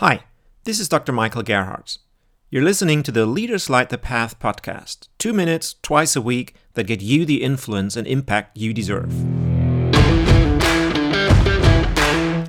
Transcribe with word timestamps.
Hi, 0.00 0.24
this 0.64 0.78
is 0.78 0.90
Dr. 0.90 1.10
Michael 1.10 1.42
Gerhardt. 1.42 1.96
You're 2.50 2.62
listening 2.62 3.02
to 3.04 3.10
the 3.10 3.24
Leaders 3.24 3.70
Light 3.70 3.88
the 3.88 3.96
Path 3.96 4.38
podcast, 4.38 5.08
two 5.16 5.32
minutes 5.32 5.76
twice 5.80 6.14
a 6.14 6.20
week 6.20 6.54
that 6.74 6.86
get 6.86 7.00
you 7.00 7.24
the 7.24 7.42
influence 7.42 7.96
and 7.96 8.06
impact 8.06 8.58
you 8.58 8.74
deserve. 8.74 9.10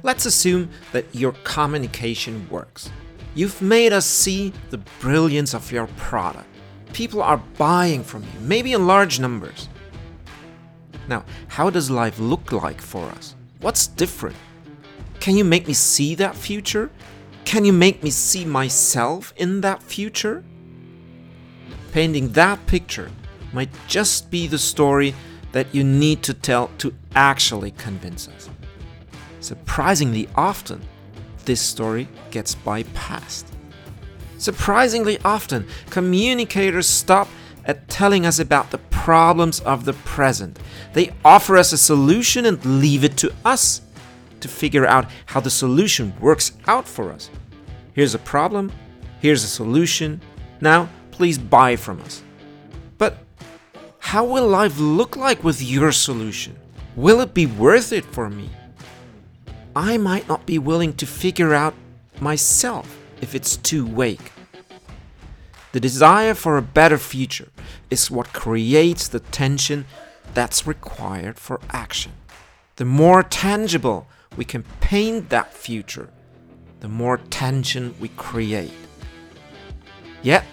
Let's 0.03 0.25
assume 0.25 0.69
that 0.91 1.05
your 1.13 1.31
communication 1.45 2.45
works. 2.49 2.91
You've 3.33 3.61
made 3.61 3.93
us 3.93 4.05
see 4.05 4.51
the 4.69 4.79
brilliance 4.99 5.53
of 5.53 5.71
your 5.71 5.87
product. 5.95 6.49
People 6.91 7.21
are 7.21 7.37
buying 7.57 8.03
from 8.03 8.23
you, 8.23 8.39
maybe 8.41 8.73
in 8.73 8.87
large 8.87 9.21
numbers. 9.21 9.69
Now, 11.07 11.23
how 11.47 11.69
does 11.69 11.89
life 11.89 12.19
look 12.19 12.51
like 12.51 12.81
for 12.81 13.05
us? 13.05 13.37
What's 13.61 13.87
different? 13.87 14.35
Can 15.21 15.37
you 15.37 15.45
make 15.45 15.65
me 15.65 15.73
see 15.73 16.13
that 16.15 16.35
future? 16.35 16.91
Can 17.47 17.63
you 17.63 17.71
make 17.71 18.03
me 18.03 18.09
see 18.09 18.43
myself 18.43 19.33
in 19.37 19.61
that 19.61 19.81
future? 19.81 20.43
Painting 21.93 22.33
that 22.33 22.67
picture 22.67 23.09
might 23.53 23.69
just 23.87 24.29
be 24.29 24.47
the 24.47 24.57
story 24.57 25.15
that 25.53 25.73
you 25.73 25.81
need 25.81 26.23
to 26.23 26.33
tell 26.33 26.69
to 26.79 26.93
actually 27.15 27.71
convince 27.71 28.27
us. 28.27 28.49
Surprisingly 29.39 30.27
often, 30.35 30.81
this 31.45 31.61
story 31.61 32.09
gets 32.31 32.53
bypassed. 32.53 33.45
Surprisingly 34.37 35.17
often, 35.23 35.65
communicators 35.89 36.85
stop 36.85 37.29
at 37.63 37.87
telling 37.87 38.25
us 38.25 38.39
about 38.39 38.71
the 38.71 38.79
problems 38.89 39.61
of 39.61 39.85
the 39.85 39.93
present. 39.93 40.59
They 40.91 41.13
offer 41.23 41.55
us 41.55 41.71
a 41.71 41.77
solution 41.77 42.45
and 42.45 42.81
leave 42.81 43.05
it 43.05 43.15
to 43.19 43.33
us 43.45 43.83
to 44.41 44.47
figure 44.47 44.85
out 44.85 45.09
how 45.25 45.39
the 45.39 45.49
solution 45.49 46.13
works 46.19 46.51
out 46.67 46.87
for 46.87 47.11
us. 47.11 47.29
Here's 47.97 48.13
a 48.13 48.19
problem, 48.19 48.71
here's 49.21 49.43
a 49.43 49.47
solution. 49.47 50.21
Now, 50.61 50.87
please 51.09 51.39
buy 51.39 51.75
from 51.75 51.99
us. 52.01 52.21
But 52.99 53.17
how 53.97 54.23
will 54.23 54.47
life 54.47 54.77
look 54.77 55.15
like 55.15 55.43
with 55.43 55.63
your 55.63 55.91
solution? 55.91 56.55
Will 56.95 57.21
it 57.21 57.33
be 57.33 57.47
worth 57.47 57.91
it 57.91 58.05
for 58.05 58.29
me? 58.29 58.51
I 59.75 59.97
might 59.97 60.27
not 60.27 60.45
be 60.45 60.59
willing 60.59 60.93
to 60.93 61.07
figure 61.07 61.55
out 61.55 61.73
myself 62.21 62.99
if 63.19 63.33
it's 63.33 63.57
too 63.57 63.87
vague. 63.87 64.31
The 65.71 65.79
desire 65.79 66.35
for 66.35 66.55
a 66.55 66.61
better 66.61 66.99
future 66.99 67.49
is 67.89 68.11
what 68.11 68.31
creates 68.31 69.07
the 69.07 69.21
tension 69.21 69.85
that's 70.35 70.67
required 70.67 71.39
for 71.39 71.59
action. 71.71 72.11
The 72.75 72.85
more 72.85 73.23
tangible 73.23 74.07
we 74.35 74.45
can 74.45 74.65
paint 74.81 75.29
that 75.29 75.51
future, 75.51 76.11
the 76.79 76.87
more 76.87 77.17
tension 77.29 77.93
we 77.99 78.09
create. 78.09 78.73
Yet, 80.21 80.45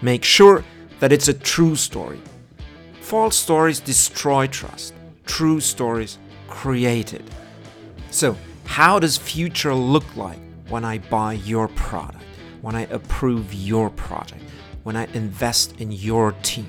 make 0.00 0.24
sure 0.24 0.64
that 1.00 1.12
it's 1.12 1.28
a 1.28 1.34
true 1.34 1.76
story. 1.76 2.20
False 3.00 3.36
stories 3.36 3.80
destroy 3.80 4.46
trust, 4.46 4.94
true 5.26 5.60
stories 5.60 6.18
create 6.48 7.12
it. 7.14 7.24
So, 8.10 8.36
how 8.64 8.98
does 8.98 9.16
future 9.16 9.74
look 9.74 10.16
like 10.16 10.38
when 10.68 10.84
I 10.84 10.98
buy 10.98 11.34
your 11.34 11.68
product, 11.68 12.24
when 12.62 12.74
I 12.74 12.82
approve 12.82 13.52
your 13.52 13.90
project, 13.90 14.42
when 14.82 14.96
I 14.96 15.06
invest 15.12 15.80
in 15.80 15.92
your 15.92 16.32
team? 16.42 16.68